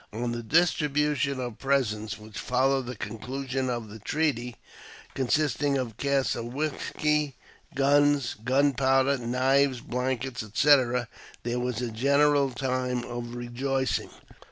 [0.11, 4.55] On the distribution of presents, which followed the conclusion of the treaty,
[5.13, 7.35] consisting of casks of whisky,
[7.75, 10.67] guns, gunpowder, knives, blankets, &c.,
[11.43, 14.09] there was a general time of rejoicing.